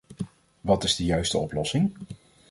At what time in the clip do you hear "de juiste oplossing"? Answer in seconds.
0.95-1.91